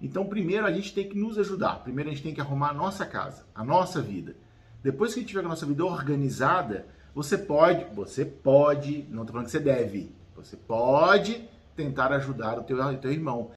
Então, 0.00 0.24
primeiro 0.24 0.66
a 0.66 0.72
gente 0.72 0.94
tem 0.94 1.08
que 1.08 1.18
nos 1.18 1.38
ajudar. 1.38 1.82
Primeiro 1.82 2.10
a 2.10 2.12
gente 2.12 2.22
tem 2.22 2.34
que 2.34 2.40
arrumar 2.40 2.70
a 2.70 2.74
nossa 2.74 3.04
casa, 3.04 3.44
a 3.54 3.64
nossa 3.64 4.00
vida. 4.00 4.36
Depois 4.82 5.12
que 5.12 5.18
a 5.18 5.22
gente 5.22 5.30
tiver 5.30 5.44
a 5.44 5.48
nossa 5.48 5.66
vida 5.66 5.84
organizada, 5.84 6.86
você 7.14 7.36
pode, 7.36 7.84
você 7.94 8.24
pode, 8.24 9.04
não 9.10 9.22
estou 9.22 9.32
falando 9.32 9.46
que 9.46 9.50
você 9.50 9.58
deve, 9.58 10.14
você 10.36 10.56
pode 10.56 11.48
tentar 11.74 12.12
ajudar 12.12 12.58
o 12.58 12.62
teu, 12.62 12.78
o 12.80 12.96
teu 12.96 13.10
irmão. 13.10 13.50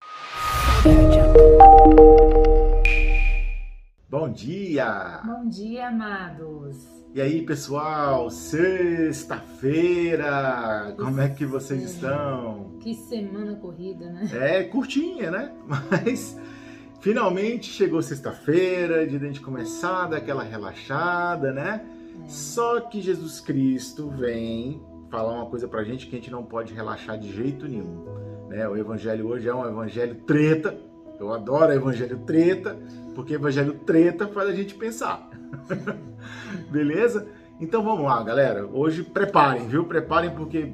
Bom 4.10 4.32
dia! 4.32 5.22
Bom 5.24 5.48
dia, 5.48 5.88
amados! 5.90 7.01
E 7.14 7.20
aí, 7.20 7.42
pessoal, 7.42 8.30
sexta-feira, 8.30 10.96
como 10.98 11.20
é 11.20 11.28
que 11.28 11.46
vocês 11.46 11.84
estão? 11.84 12.78
Que 12.80 12.96
semana 12.96 13.54
corrida, 13.58 14.10
né? 14.10 14.30
É, 14.34 14.64
curtinha, 14.64 15.30
né? 15.30 15.52
Mas 15.92 16.40
finalmente 17.02 17.66
chegou 17.66 18.02
sexta-feira, 18.02 19.06
de 19.06 19.18
a 19.18 19.20
gente 19.20 19.42
começar 19.42 20.08
daquela 20.08 20.42
relaxada, 20.42 21.52
né? 21.52 21.86
É. 22.24 22.30
Só 22.30 22.80
que 22.80 23.02
Jesus 23.02 23.42
Cristo 23.42 24.10
vem 24.10 24.82
falar 25.10 25.34
uma 25.34 25.48
coisa 25.48 25.68
pra 25.68 25.84
gente 25.84 26.08
que 26.08 26.16
a 26.16 26.20
gente 26.20 26.32
não 26.32 26.44
pode 26.44 26.74
relaxar 26.74 27.20
de 27.20 27.30
jeito 27.30 27.68
nenhum. 27.68 28.06
Né? 28.48 28.66
O 28.70 28.78
evangelho 28.78 29.28
hoje 29.28 29.50
é 29.50 29.54
um 29.54 29.68
evangelho 29.68 30.16
treta, 30.26 30.80
eu 31.20 31.34
adoro 31.34 31.74
evangelho 31.74 32.20
treta, 32.20 32.80
porque 33.16 33.34
evangelho 33.34 33.74
treta 33.86 34.28
faz 34.28 34.50
a 34.50 34.54
gente 34.54 34.76
pensar. 34.76 35.30
Beleza? 36.72 37.28
Então 37.60 37.84
vamos 37.84 38.06
lá, 38.06 38.24
galera. 38.24 38.66
Hoje 38.66 39.04
preparem, 39.04 39.68
viu? 39.68 39.86
Preparem 39.86 40.32
porque 40.32 40.72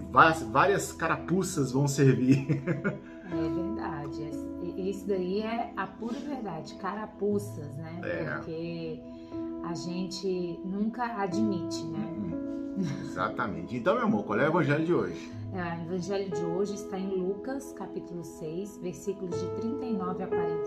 várias 0.51 0.91
carapuças 0.93 1.71
vão 1.71 1.87
servir. 1.87 2.63
É 3.29 3.49
verdade. 3.49 4.31
Isso 4.77 5.05
daí 5.05 5.41
é 5.41 5.73
a 5.75 5.85
pura 5.85 6.17
verdade, 6.17 6.75
carapuças, 6.75 7.75
né? 7.75 7.99
É. 8.03 8.23
Porque 8.35 9.01
a 9.65 9.73
gente 9.73 10.59
nunca 10.63 11.03
admite, 11.21 11.83
né? 11.87 12.17
Exatamente. 13.01 13.75
Então, 13.75 13.95
meu 13.95 14.05
amor, 14.05 14.23
qual 14.23 14.39
é 14.39 14.43
o 14.43 14.47
evangelho 14.47 14.85
de 14.85 14.93
hoje? 14.93 15.31
É, 15.53 15.79
o 15.81 15.85
evangelho 15.87 16.29
de 16.29 16.45
hoje 16.45 16.75
está 16.75 16.97
em 16.99 17.15
Lucas, 17.15 17.73
capítulo 17.73 18.23
6, 18.23 18.77
versículos 18.77 19.39
de 19.39 19.47
39 19.61 20.23
a 20.23 20.27
42, 20.27 20.66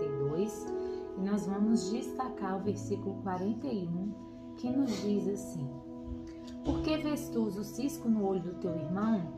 nós 1.31 1.47
vamos 1.47 1.89
destacar 1.89 2.57
o 2.57 2.59
versículo 2.59 3.15
41, 3.23 4.13
que 4.57 4.69
nos 4.69 5.01
diz 5.01 5.29
assim: 5.29 5.65
Por 6.65 6.81
que 6.81 6.97
vês 6.97 7.29
tu 7.29 7.43
o 7.43 7.63
cisco 7.63 8.09
no 8.09 8.27
olho 8.27 8.41
do 8.41 8.53
teu 8.55 8.75
irmão 8.75 9.31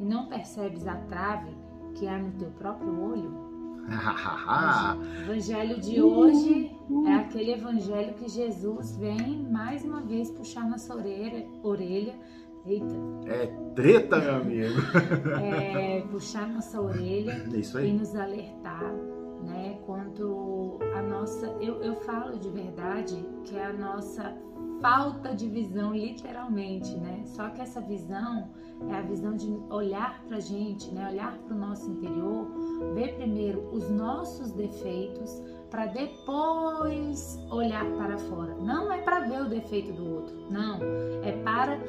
e 0.00 0.04
não 0.04 0.26
percebes 0.26 0.88
a 0.88 0.96
trave 0.96 1.56
que 1.94 2.08
há 2.08 2.18
no 2.18 2.32
teu 2.32 2.50
próprio 2.50 3.00
olho? 3.00 3.46
o 3.86 5.30
evangelho 5.30 5.80
de 5.80 6.02
hoje 6.02 6.76
é 7.06 7.14
aquele 7.14 7.52
evangelho 7.52 8.14
que 8.14 8.28
Jesus 8.28 8.96
vem 8.96 9.48
mais 9.48 9.84
uma 9.84 10.00
vez 10.00 10.28
puxar 10.32 10.68
nossa 10.68 10.92
orelha, 10.96 11.46
orelha 11.62 12.18
Eita. 12.66 12.96
É 13.26 13.46
treta, 13.76 14.18
meu 14.18 14.34
amigo. 14.34 14.80
é, 15.40 16.00
puxar 16.10 16.48
nossa 16.48 16.80
orelha 16.80 17.30
é 17.46 17.86
e 17.86 17.92
nos 17.92 18.16
alertar, 18.16 18.92
né? 19.44 19.78
Quanto 19.86 20.35
nossa. 21.26 21.46
Eu, 21.60 21.82
eu 21.82 21.96
falo 21.96 22.38
de 22.38 22.48
verdade 22.48 23.26
que 23.44 23.56
é 23.56 23.66
a 23.66 23.72
nossa 23.72 24.32
falta 24.80 25.34
de 25.34 25.48
visão, 25.48 25.92
literalmente, 25.92 26.94
né? 26.96 27.22
Só 27.24 27.48
que 27.48 27.60
essa 27.60 27.80
visão 27.80 28.48
é 28.88 28.94
a 28.94 29.02
visão 29.02 29.34
de 29.34 29.50
olhar 29.70 30.22
pra 30.28 30.38
gente, 30.38 30.88
né? 30.92 31.08
Olhar 31.10 31.36
para 31.38 31.54
o 31.54 31.58
nosso 31.58 31.90
interior, 31.90 32.46
ver 32.94 33.16
primeiro 33.16 33.68
os 33.72 33.90
nossos 33.90 34.52
defeitos, 34.52 35.42
para 35.70 35.86
depois 35.86 37.40
olhar 37.50 37.84
para 37.96 38.16
fora. 38.18 38.54
Não 38.54 38.92
é 38.92 38.98
para 38.98 39.20
ver 39.20 39.42
o 39.42 39.48
defeito 39.48 39.92
do 39.92 40.14
outro, 40.14 40.36
não. 40.48 40.78
É 41.24 41.32
para 41.42 41.80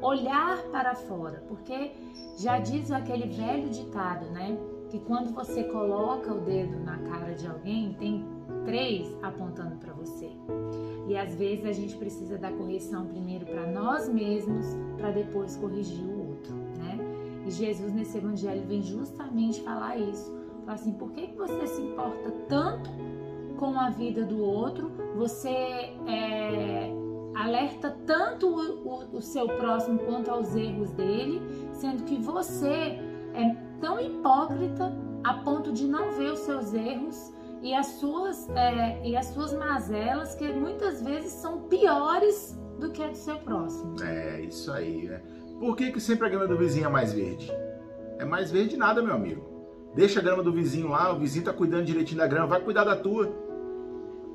olhar 0.00 0.62
para 0.70 0.94
fora, 0.94 1.42
porque 1.48 1.92
já 2.38 2.60
diz 2.60 2.92
aquele 2.92 3.26
velho 3.26 3.70
ditado, 3.70 4.26
né? 4.26 4.56
Que 4.90 5.00
quando 5.00 5.34
você 5.34 5.64
coloca 5.64 6.32
o 6.32 6.40
dedo 6.42 6.78
na 6.84 6.98
cara 6.98 7.34
de 7.34 7.46
alguém, 7.46 7.94
tem 7.94 8.24
três 8.64 9.16
apontando 9.22 9.76
para 9.76 9.92
você. 9.92 10.30
E 11.06 11.16
às 11.16 11.34
vezes 11.34 11.64
a 11.64 11.72
gente 11.72 11.96
precisa 11.96 12.38
dar 12.38 12.52
correção 12.52 13.06
primeiro 13.06 13.44
para 13.46 13.66
nós 13.70 14.08
mesmos, 14.08 14.66
para 14.96 15.10
depois 15.10 15.56
corrigir 15.56 16.04
o 16.04 16.30
outro, 16.30 16.54
né? 16.78 16.98
E 17.46 17.50
Jesus 17.50 17.92
nesse 17.92 18.16
evangelho 18.16 18.66
vem 18.66 18.82
justamente 18.82 19.60
falar 19.62 19.98
isso. 19.98 20.32
Fala 20.64 20.74
assim, 20.74 20.92
por 20.92 21.10
que, 21.12 21.26
que 21.26 21.36
você 21.36 21.66
se 21.66 21.82
importa 21.82 22.30
tanto 22.48 22.90
com 23.58 23.78
a 23.78 23.90
vida 23.90 24.24
do 24.24 24.42
outro? 24.42 24.90
Você 25.16 25.50
é, 25.50 26.90
alerta 27.34 27.94
tanto 28.06 28.48
o, 28.48 28.88
o, 28.88 29.16
o 29.18 29.20
seu 29.20 29.46
próximo 29.46 29.98
quanto 29.98 30.30
aos 30.30 30.56
erros 30.56 30.90
dele, 30.92 31.42
sendo 31.72 32.04
que 32.04 32.16
você 32.16 32.98
é 33.34 33.54
tão 33.78 34.00
hipócrita 34.00 34.90
a 35.22 35.34
ponto 35.34 35.70
de 35.70 35.86
não 35.86 36.12
ver 36.12 36.32
os 36.32 36.40
seus 36.40 36.72
erros 36.72 37.33
e 37.64 37.72
as 37.74 37.86
suas, 37.86 38.46
é, 38.50 39.00
e 39.02 39.16
as 39.16 39.24
suas 39.28 39.54
mazelas, 39.54 40.34
que 40.34 40.46
muitas 40.52 41.02
vezes 41.02 41.32
são 41.32 41.62
piores 41.62 42.60
do 42.78 42.90
que 42.90 43.02
a 43.02 43.08
do 43.08 43.16
seu 43.16 43.38
próximo. 43.38 43.96
É, 44.02 44.42
isso 44.42 44.70
aí, 44.70 45.08
né? 45.08 45.22
Por 45.58 45.74
que, 45.74 45.90
que 45.90 45.98
sempre 45.98 46.26
a 46.26 46.28
grama 46.28 46.46
do 46.46 46.58
vizinho 46.58 46.84
é 46.84 46.90
mais 46.90 47.14
verde? 47.14 47.50
É 48.18 48.24
mais 48.24 48.50
verde 48.50 48.76
nada, 48.76 49.00
meu 49.00 49.14
amigo. 49.14 49.42
Deixa 49.94 50.20
a 50.20 50.22
grama 50.22 50.42
do 50.42 50.52
vizinho 50.52 50.88
lá, 50.88 51.10
o 51.10 51.18
vizinho 51.18 51.46
tá 51.46 51.54
cuidando 51.54 51.86
direitinho 51.86 52.18
da 52.18 52.26
grama, 52.26 52.48
vai 52.48 52.60
cuidar 52.60 52.84
da 52.84 52.96
tua. 52.96 53.32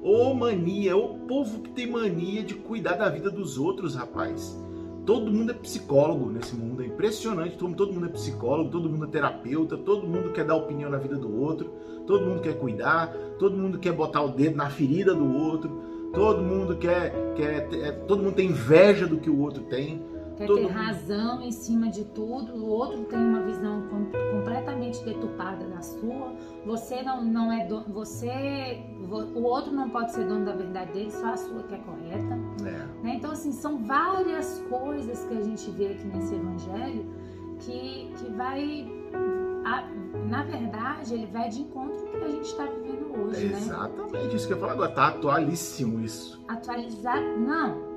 Ô 0.01 0.33
mania, 0.33 0.97
o 0.97 1.19
povo 1.27 1.61
que 1.61 1.69
tem 1.69 1.85
mania 1.85 2.41
de 2.41 2.55
cuidar 2.55 2.95
da 2.95 3.09
vida 3.09 3.29
dos 3.29 3.59
outros, 3.59 3.93
rapaz. 3.93 4.57
Todo 5.05 5.31
mundo 5.31 5.51
é 5.51 5.53
psicólogo 5.53 6.29
nesse 6.31 6.55
mundo, 6.55 6.81
é 6.81 6.85
impressionante. 6.85 7.57
Todo 7.57 7.93
mundo 7.93 8.07
é 8.07 8.09
psicólogo, 8.09 8.71
todo 8.71 8.89
mundo 8.89 9.05
é 9.05 9.09
terapeuta, 9.09 9.77
todo 9.77 10.07
mundo 10.07 10.31
quer 10.31 10.45
dar 10.45 10.55
opinião 10.55 10.89
na 10.89 10.97
vida 10.97 11.15
do 11.15 11.39
outro, 11.39 11.71
todo 12.09 12.25
mundo 12.25 12.41
quer 12.41 12.57
cuidar, 12.57 13.13
todo 13.37 13.55
mundo 13.55 13.77
quer 13.77 13.93
botar 13.93 14.23
o 14.23 14.29
dedo 14.29 14.55
na 14.55 14.67
ferida 14.67 15.13
do 15.13 15.31
outro, 15.31 15.69
todo 16.11 16.41
mundo 16.41 16.75
quer, 16.75 17.13
quer 17.35 17.69
é, 17.71 17.91
todo 17.91 18.23
mundo 18.23 18.33
tem 18.33 18.49
inveja 18.49 19.05
do 19.05 19.19
que 19.19 19.29
o 19.29 19.39
outro 19.39 19.61
tem 19.65 20.01
quer 20.35 20.47
Todo 20.47 20.55
ter 20.55 20.63
mundo. 20.63 20.73
razão 20.73 21.41
em 21.43 21.51
cima 21.51 21.89
de 21.89 22.05
tudo, 22.05 22.55
o 22.55 22.67
outro 22.67 23.03
tem 23.03 23.19
uma 23.19 23.41
visão 23.41 23.83
completamente 24.31 25.03
deturpada 25.03 25.65
da 25.67 25.81
sua. 25.81 26.33
Você 26.65 27.03
não, 27.03 27.23
não 27.23 27.51
é 27.51 27.67
você 27.89 28.81
o 29.07 29.43
outro 29.43 29.71
não 29.71 29.89
pode 29.89 30.11
ser 30.11 30.25
dono 30.25 30.45
da 30.45 30.53
verdade 30.53 30.93
dele, 30.93 31.11
só 31.11 31.33
a 31.33 31.37
sua 31.37 31.61
que 31.63 31.75
é 31.75 31.77
correta. 31.77 32.39
É. 32.65 33.03
Né? 33.03 33.15
Então 33.17 33.31
assim 33.31 33.51
são 33.51 33.83
várias 33.85 34.65
coisas 34.67 35.25
que 35.25 35.37
a 35.37 35.41
gente 35.41 35.69
vê 35.71 35.87
aqui 35.89 36.07
nesse 36.07 36.33
evangelho 36.33 37.05
que 37.59 38.11
que 38.17 38.31
vai 38.31 38.87
a, 39.65 39.83
na 40.27 40.43
verdade 40.43 41.13
ele 41.13 41.27
vai 41.27 41.49
de 41.49 41.61
encontro 41.61 41.98
que 42.19 42.25
a 42.25 42.29
gente 42.29 42.45
está 42.45 42.65
vivendo 42.65 43.21
hoje, 43.21 43.45
é 43.45 43.57
Exatamente, 43.57 44.35
isso 44.35 44.47
que 44.47 44.53
eu 44.53 44.59
falo 44.59 44.73
agora, 44.73 44.91
tá 44.91 45.07
atualíssimo 45.07 45.99
isso. 46.01 46.43
Atualizar, 46.47 47.21
não, 47.37 47.89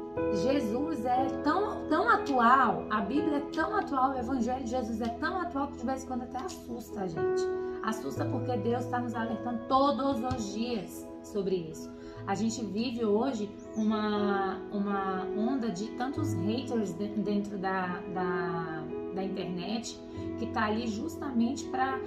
Jesus 0.43 1.05
é 1.05 1.27
tão, 1.43 1.87
tão 1.89 2.09
atual, 2.09 2.87
a 2.91 3.01
Bíblia 3.01 3.39
é 3.39 3.41
tão 3.53 3.75
atual, 3.77 4.13
o 4.13 4.19
Evangelho 4.19 4.65
de 4.65 4.71
Jesus 4.71 5.01
é 5.01 5.09
tão 5.09 5.41
atual 5.41 5.69
que 5.69 5.79
de 5.79 5.87
vez 5.87 6.05
em 6.05 6.07
quando 6.07 6.23
até 6.23 6.39
assusta 6.39 7.01
a 7.01 7.07
gente. 7.07 7.43
Assusta 7.83 8.25
porque 8.27 8.57
Deus 8.59 8.85
está 8.85 9.01
nos 9.01 9.15
alertando 9.15 9.61
todos 9.69 10.23
os 10.23 10.53
dias 10.53 11.07
sobre 11.23 11.57
isso. 11.71 11.91
A 12.27 12.35
gente 12.35 12.65
vive 12.65 13.05
hoje 13.05 13.51
uma, 13.75 14.59
uma 14.71 15.25
onda 15.37 15.71
de 15.71 15.91
tantos 15.93 16.35
haters 16.35 16.93
dentro 16.93 17.59
da, 17.59 18.01
da, 18.15 18.85
da 19.15 19.25
internet 19.25 19.99
que 20.39 20.45
está 20.45 20.67
ali 20.67 20.87
justamente 20.87 21.65
para 21.65 21.99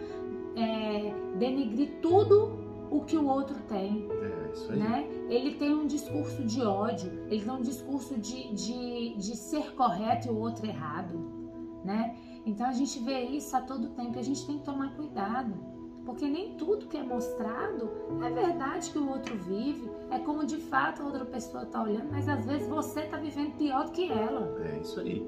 é, 0.56 1.14
denegrir 1.38 2.00
tudo 2.02 2.66
o 2.90 3.02
que 3.02 3.18
o 3.18 3.26
outro 3.26 3.56
tem. 3.68 4.08
É, 4.10 4.52
isso 4.52 4.72
aí. 4.72 4.80
Né? 4.80 5.08
Ele 5.30 5.56
tem 5.56 5.74
um 5.74 5.88
discurso 5.88 6.44
de 6.44 6.62
ódio, 6.62 7.12
ele 7.30 7.44
tem 7.44 7.54
um 7.54 7.62
discurso 7.62 8.18
de, 8.18 8.54
de, 8.54 9.16
de 9.18 9.36
ser 9.36 9.74
correto 9.74 10.28
e 10.28 10.32
o 10.32 10.38
outro 10.38 10.66
errado. 10.66 11.18
Né? 11.84 12.16
Então 12.46 12.68
a 12.68 12.74
gente 12.74 13.00
vê 13.00 13.22
isso 13.22 13.56
a 13.56 13.62
todo 13.62 13.90
tempo 13.90 14.18
e 14.18 14.20
a 14.20 14.24
gente 14.24 14.46
tem 14.46 14.58
que 14.60 14.66
tomar 14.66 14.96
cuidado. 14.96 15.54
Porque 16.06 16.28
nem 16.28 16.56
tudo 16.56 16.86
que 16.86 16.98
é 16.98 17.04
mostrado 17.04 17.90
é 18.24 18.30
verdade 18.30 18.92
que 18.92 18.98
o 19.00 19.10
outro 19.10 19.36
vive, 19.38 19.90
é 20.12 20.20
como 20.20 20.46
de 20.46 20.58
fato 20.58 21.02
a 21.02 21.06
outra 21.06 21.26
pessoa 21.26 21.64
está 21.64 21.82
olhando, 21.82 22.12
mas 22.12 22.30
às 22.30 22.46
vezes 22.46 22.68
você 22.68 23.02
está 23.02 23.18
vivendo 23.18 23.58
pior 23.58 23.86
do 23.86 23.92
que 23.92 24.12
ela. 24.12 24.56
É 24.64 24.80
isso 24.80 25.00
aí. 25.00 25.28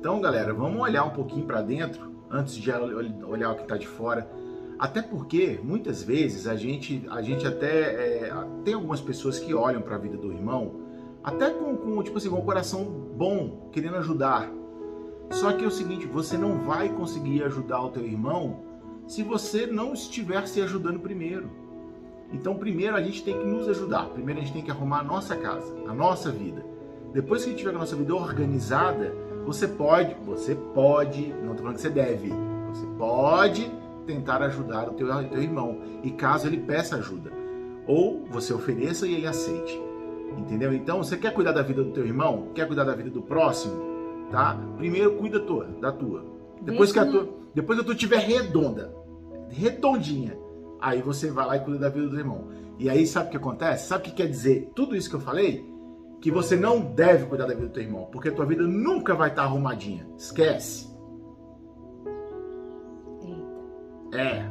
Então, 0.00 0.20
galera, 0.20 0.52
vamos 0.52 0.80
olhar 0.80 1.04
um 1.04 1.10
pouquinho 1.10 1.46
para 1.46 1.62
dentro 1.62 2.12
antes 2.28 2.54
de 2.54 2.72
olhar 2.72 3.52
o 3.52 3.54
que 3.54 3.62
está 3.62 3.76
de 3.76 3.86
fora 3.86 4.28
até 4.78 5.00
porque 5.00 5.58
muitas 5.62 6.02
vezes 6.02 6.46
a 6.46 6.54
gente, 6.54 7.04
a 7.10 7.22
gente 7.22 7.46
até 7.46 8.28
é, 8.28 8.32
tem 8.64 8.74
algumas 8.74 9.00
pessoas 9.00 9.38
que 9.38 9.54
olham 9.54 9.80
para 9.80 9.96
a 9.96 9.98
vida 9.98 10.16
do 10.16 10.32
irmão 10.32 10.80
até 11.24 11.50
com, 11.50 11.76
com 11.76 12.02
tipo 12.02 12.18
assim, 12.18 12.28
com 12.28 12.36
um 12.36 12.44
coração 12.44 12.84
bom, 12.84 13.68
querendo 13.72 13.96
ajudar. 13.96 14.50
Só 15.30 15.52
que 15.52 15.64
é 15.64 15.66
o 15.66 15.70
seguinte, 15.70 16.06
você 16.06 16.36
não 16.36 16.58
vai 16.58 16.88
conseguir 16.88 17.42
ajudar 17.42 17.82
o 17.82 17.90
teu 17.90 18.04
irmão 18.04 18.60
se 19.08 19.22
você 19.22 19.66
não 19.66 19.92
estiver 19.92 20.46
se 20.46 20.60
ajudando 20.60 21.00
primeiro. 21.00 21.50
Então, 22.32 22.54
primeiro 22.56 22.96
a 22.96 23.02
gente 23.02 23.24
tem 23.24 23.36
que 23.36 23.44
nos 23.44 23.68
ajudar. 23.68 24.06
Primeiro 24.10 24.40
a 24.40 24.44
gente 24.44 24.52
tem 24.52 24.62
que 24.62 24.70
arrumar 24.70 25.00
a 25.00 25.04
nossa 25.04 25.36
casa, 25.36 25.74
a 25.88 25.94
nossa 25.94 26.30
vida. 26.30 26.64
Depois 27.12 27.42
que 27.42 27.48
a 27.48 27.50
gente 27.50 27.60
tiver 27.60 27.74
a 27.74 27.78
nossa 27.78 27.96
vida 27.96 28.14
organizada, 28.14 29.12
você 29.44 29.66
pode, 29.66 30.14
você 30.24 30.54
pode, 30.54 31.28
não 31.28 31.52
estou 31.52 31.58
falando 31.58 31.76
que 31.76 31.82
você 31.82 31.90
deve, 31.90 32.32
você 32.68 32.86
pode 32.98 33.70
tentar 34.06 34.42
ajudar 34.42 34.88
o 34.88 34.94
teu, 34.94 35.08
teu 35.28 35.42
irmão. 35.42 35.80
E 36.02 36.10
caso 36.10 36.46
ele 36.46 36.58
peça 36.58 36.96
ajuda, 36.96 37.30
ou 37.86 38.24
você 38.30 38.54
ofereça 38.54 39.06
e 39.06 39.14
ele 39.14 39.26
aceite. 39.26 39.80
Entendeu? 40.38 40.72
Então, 40.72 41.02
você 41.02 41.16
quer 41.16 41.32
cuidar 41.32 41.52
da 41.52 41.62
vida 41.62 41.82
do 41.82 41.92
teu 41.92 42.06
irmão? 42.06 42.48
Quer 42.54 42.66
cuidar 42.66 42.84
da 42.84 42.94
vida 42.94 43.10
do 43.10 43.22
próximo? 43.22 43.74
Tá? 44.30 44.58
Primeiro 44.76 45.14
cuida 45.16 45.40
tua, 45.40 45.66
da 45.80 45.92
tua. 45.92 46.24
Depois 46.60 46.92
que 46.92 46.98
a 46.98 47.06
tua, 47.06 47.28
depois 47.54 47.78
que 47.78 47.82
a 47.82 47.86
tua 47.86 47.94
tiver 47.94 48.18
redonda, 48.18 48.94
redondinha, 49.48 50.36
aí 50.80 51.00
você 51.00 51.30
vai 51.30 51.46
lá 51.46 51.56
e 51.56 51.60
cuida 51.60 51.78
da 51.78 51.88
vida 51.88 52.08
do 52.08 52.18
irmão. 52.18 52.48
E 52.78 52.90
aí 52.90 53.06
sabe 53.06 53.28
o 53.28 53.30
que 53.30 53.36
acontece? 53.36 53.88
Sabe 53.88 54.02
o 54.02 54.04
que 54.04 54.16
quer 54.16 54.28
dizer 54.28 54.72
tudo 54.74 54.94
isso 54.94 55.08
que 55.08 55.16
eu 55.16 55.20
falei? 55.20 55.64
Que 56.20 56.30
você 56.30 56.56
não 56.56 56.80
deve 56.80 57.26
cuidar 57.26 57.46
da 57.46 57.54
vida 57.54 57.68
do 57.68 57.72
teu 57.72 57.82
irmão, 57.82 58.08
porque 58.10 58.28
a 58.28 58.32
tua 58.32 58.44
vida 58.44 58.62
nunca 58.64 59.14
vai 59.14 59.30
estar 59.30 59.44
arrumadinha. 59.44 60.06
Esquece. 60.18 60.95
É, 64.16 64.44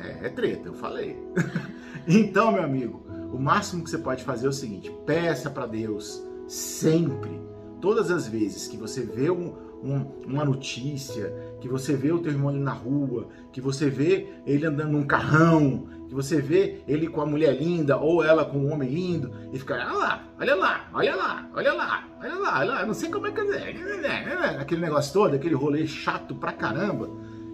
é, 0.00 0.26
é, 0.26 0.28
treta, 0.28 0.68
eu 0.68 0.74
falei. 0.74 1.16
então, 2.06 2.52
meu 2.52 2.62
amigo, 2.62 3.04
o 3.32 3.38
máximo 3.38 3.82
que 3.82 3.90
você 3.90 3.98
pode 3.98 4.24
fazer 4.24 4.46
é 4.46 4.50
o 4.50 4.52
seguinte: 4.52 4.90
peça 5.06 5.50
para 5.50 5.66
Deus 5.66 6.22
sempre, 6.46 7.40
todas 7.80 8.10
as 8.10 8.28
vezes 8.28 8.68
que 8.68 8.76
você 8.76 9.02
vê 9.02 9.30
um, 9.30 9.54
um, 9.82 10.06
uma 10.26 10.44
notícia, 10.44 11.34
que 11.60 11.68
você 11.68 11.94
vê 11.94 12.12
o 12.12 12.18
teu 12.18 12.32
irmão 12.32 12.52
na 12.52 12.72
rua, 12.72 13.28
que 13.52 13.60
você 13.60 13.88
vê 13.88 14.28
ele 14.46 14.66
andando 14.66 14.92
num 14.92 15.04
carrão, 15.04 15.86
que 16.08 16.14
você 16.14 16.40
vê 16.40 16.82
ele 16.86 17.08
com 17.08 17.20
a 17.20 17.26
mulher 17.26 17.56
linda 17.60 17.96
ou 17.96 18.22
ela 18.22 18.44
com 18.44 18.58
um 18.58 18.72
homem 18.72 18.88
lindo 18.88 19.32
e 19.52 19.58
fica, 19.58 19.74
olha 19.74 19.92
lá, 19.92 20.24
olha 20.38 20.54
lá, 20.54 20.90
olha 20.92 21.16
lá, 21.16 21.50
olha 21.54 21.72
lá, 21.72 22.08
olha 22.20 22.34
lá, 22.34 22.58
olha 22.58 22.70
lá, 22.72 22.86
não 22.86 22.94
sei 22.94 23.10
como 23.10 23.26
é 23.26 23.32
que 23.32 23.40
é, 23.40 24.56
aquele 24.60 24.80
negócio 24.80 25.12
todo, 25.12 25.34
aquele 25.34 25.54
rolê 25.54 25.86
chato 25.86 26.34
pra 26.34 26.52
caramba, 26.52 27.08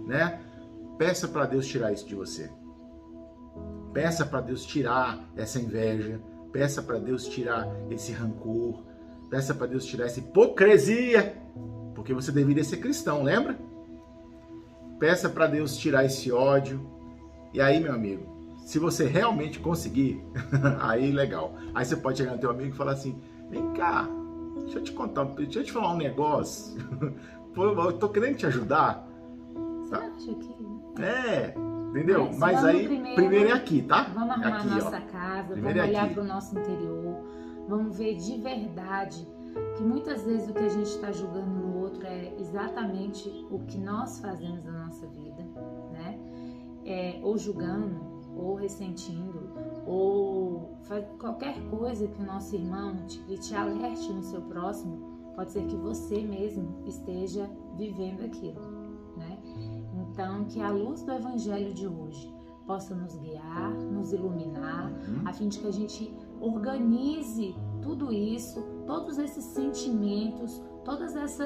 né? 0.05 0.39
Peça 1.01 1.27
para 1.27 1.47
Deus 1.47 1.65
tirar 1.65 1.91
isso 1.91 2.05
de 2.05 2.13
você. 2.13 2.47
Peça 3.91 4.23
para 4.23 4.39
Deus 4.39 4.63
tirar 4.63 5.19
essa 5.35 5.59
inveja, 5.59 6.21
peça 6.51 6.79
para 6.79 6.99
Deus 6.99 7.25
tirar 7.25 7.67
esse 7.89 8.11
rancor, 8.11 8.83
peça 9.27 9.51
para 9.55 9.65
Deus 9.65 9.83
tirar 9.83 10.05
essa 10.05 10.19
hipocrisia, 10.19 11.41
porque 11.95 12.13
você 12.13 12.31
deveria 12.31 12.63
ser 12.63 12.77
cristão, 12.77 13.23
lembra? 13.23 13.57
Peça 14.99 15.27
para 15.27 15.47
Deus 15.47 15.75
tirar 15.75 16.05
esse 16.05 16.31
ódio. 16.31 16.79
E 17.51 17.59
aí, 17.59 17.79
meu 17.79 17.95
amigo, 17.95 18.59
se 18.63 18.77
você 18.77 19.07
realmente 19.07 19.59
conseguir, 19.59 20.23
aí 20.81 21.11
legal. 21.11 21.55
Aí 21.73 21.83
você 21.83 21.95
pode 21.95 22.19
chegar 22.19 22.33
no 22.33 22.39
teu 22.39 22.51
amigo 22.51 22.75
e 22.75 22.77
falar 22.77 22.91
assim: 22.91 23.19
"Vem 23.49 23.73
cá, 23.73 24.07
deixa 24.65 24.77
eu 24.77 24.83
te 24.83 24.91
contar, 24.91 25.23
deixa 25.23 25.61
eu 25.61 25.63
te 25.63 25.71
falar 25.71 25.93
um 25.93 25.97
negócio. 25.97 26.77
eu 27.57 27.93
tô 27.93 28.07
querendo 28.07 28.37
te 28.37 28.45
ajudar." 28.45 29.09
Você 29.81 29.95
acha 29.95 30.33
que 30.35 30.60
é, 30.99 31.53
entendeu? 31.89 32.25
Mas, 32.25 32.39
Mas 32.39 32.65
aí, 32.65 32.87
primeiro, 32.87 33.15
primeiro, 33.15 33.49
é 33.49 33.51
aqui, 33.51 33.81
tá? 33.81 34.03
Vamos 34.13 34.31
arrumar 34.31 34.57
aqui, 34.57 34.67
nossa 34.67 34.97
ó. 34.97 35.11
casa, 35.11 35.53
primeiro 35.53 35.79
vamos 35.79 35.95
é 35.95 35.99
olhar 35.99 36.09
para 36.13 36.21
o 36.21 36.25
nosso 36.25 36.57
interior, 36.57 37.15
vamos 37.67 37.97
ver 37.97 38.15
de 38.15 38.37
verdade 38.41 39.27
que 39.75 39.83
muitas 39.83 40.23
vezes 40.25 40.49
o 40.49 40.53
que 40.53 40.63
a 40.63 40.69
gente 40.69 40.87
está 40.87 41.11
julgando 41.11 41.49
no 41.49 41.81
outro 41.81 42.05
é 42.05 42.33
exatamente 42.39 43.29
o 43.49 43.59
que 43.59 43.77
nós 43.77 44.19
fazemos 44.19 44.63
na 44.63 44.85
nossa 44.85 45.07
vida, 45.07 45.43
né? 45.91 46.17
É, 46.85 47.19
ou 47.21 47.37
julgando, 47.37 48.01
ou 48.35 48.55
ressentindo, 48.55 49.49
ou 49.85 50.77
qualquer 51.19 51.59
coisa 51.69 52.07
que 52.07 52.21
o 52.21 52.25
nosso 52.25 52.55
irmão 52.55 53.05
te, 53.05 53.19
que 53.19 53.37
te 53.37 53.55
alerte 53.55 54.11
no 54.11 54.23
seu 54.23 54.41
próximo, 54.41 55.31
pode 55.35 55.51
ser 55.51 55.65
que 55.65 55.75
você 55.75 56.21
mesmo 56.21 56.81
esteja 56.85 57.49
vivendo 57.77 58.23
aquilo? 58.23 58.59
Então, 60.11 60.43
que 60.43 60.59
a 60.61 60.69
luz 60.69 61.03
do 61.03 61.13
Evangelho 61.13 61.73
de 61.73 61.87
hoje 61.87 62.29
possa 62.67 62.93
nos 62.93 63.15
guiar, 63.15 63.71
nos 63.71 64.11
iluminar, 64.11 64.91
uhum. 64.91 65.21
a 65.25 65.31
fim 65.31 65.47
de 65.47 65.59
que 65.59 65.67
a 65.67 65.71
gente 65.71 66.13
organize 66.41 67.55
tudo 67.81 68.11
isso, 68.11 68.61
todos 68.85 69.17
esses 69.17 69.45
sentimentos, 69.45 70.61
todas 70.83 71.15
essa. 71.15 71.45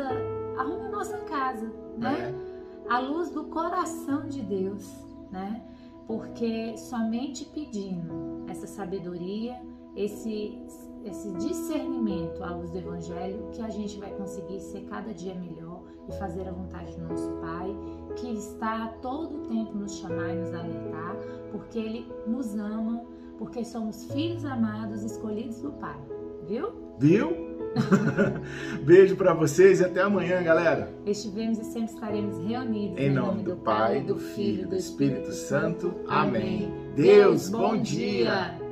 arrume 0.58 0.88
a 0.88 0.90
nossa 0.90 1.18
casa, 1.20 1.72
né? 1.98 2.34
É. 2.34 2.92
A 2.92 3.00
luz 3.00 3.30
do 3.30 3.46
coração 3.46 4.28
de 4.28 4.42
Deus, 4.42 4.92
né? 5.32 5.64
Porque 6.08 6.76
somente 6.76 7.46
pedindo 7.46 8.46
essa 8.48 8.66
sabedoria, 8.66 9.62
esse, 9.96 10.60
esse 11.04 11.32
discernimento 11.34 12.44
à 12.44 12.56
luz 12.56 12.72
do 12.72 12.80
Evangelho, 12.80 13.48
que 13.52 13.62
a 13.62 13.70
gente 13.70 14.00
vai 14.00 14.12
conseguir 14.12 14.60
ser 14.60 14.86
cada 14.86 15.14
dia 15.14 15.36
melhor 15.36 15.65
e 16.08 16.14
fazer 16.14 16.48
a 16.48 16.52
vontade 16.52 16.96
do 16.96 17.08
nosso 17.08 17.30
Pai, 17.42 17.76
que 18.16 18.34
está 18.34 18.86
a 18.86 18.88
todo 18.88 19.48
tempo 19.48 19.78
nos 19.78 19.98
chamar 19.98 20.30
e 20.30 20.38
nos 20.38 20.54
alertar, 20.54 21.16
porque 21.52 21.80
Ele 21.80 22.08
nos 22.28 22.56
ama, 22.56 23.04
porque 23.38 23.64
somos 23.64 24.06
filhos 24.12 24.46
amados, 24.46 25.04
escolhidos 25.04 25.62
do 25.62 25.72
Pai. 25.74 26.00
Viu? 26.48 26.70
Viu? 27.00 27.56
Beijo 28.86 29.18
para 29.18 29.34
vocês 29.34 29.82
e 29.82 29.84
até 29.86 30.02
amanhã, 30.02 30.42
galera. 30.42 30.94
Estivemos 31.06 31.60
e 31.60 31.66
sempre 31.66 31.94
estaremos 31.94 32.38
reunidos. 32.38 32.98
Em, 32.98 33.10
nome, 33.10 33.28
nome 33.28 33.44
do, 33.44 33.56
do 33.56 33.58
Pai, 33.58 34.02
do 34.02 34.18
Filho 34.18 34.64
e 34.64 34.66
do 34.66 34.76
Espírito, 34.76 35.30
Espírito 35.30 35.34
Santo. 35.34 35.94
Amém. 36.08 36.72
Deus, 36.96 37.50
bom 37.50 37.76
dia. 37.78 38.58